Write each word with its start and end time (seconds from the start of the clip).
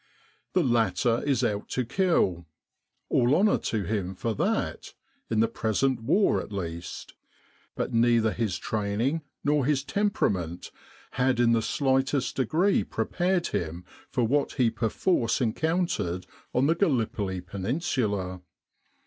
The 0.53 0.63
latter 0.63 1.21
is 1.27 1.43
out 1.43 1.69
to 1.69 1.85
kill 1.85 2.47
all 3.07 3.35
honour 3.35 3.59
to 3.59 3.83
him 3.83 4.15
for 4.15 4.33
that 4.33 4.95
in 5.29 5.41
the 5.41 5.47
present 5.47 6.01
war 6.01 6.41
at 6.41 6.51
least 6.51 7.13
but 7.75 7.93
neither 7.93 8.31
his 8.33 8.57
training 8.57 9.21
nor 9.43 9.63
his 9.63 9.83
temperament 9.83 10.71
had 11.11 11.39
in 11.39 11.51
the 11.51 11.61
slightest 11.61 12.35
degree 12.37 12.83
prepared 12.83 13.45
him 13.49 13.85
for 14.09 14.23
what 14.23 14.53
he 14.53 14.71
perforce 14.71 15.39
encountered 15.39 16.25
on 16.51 16.65
the 16.65 16.73
Gallipoli 16.73 17.39
Peninsula. 17.39 18.41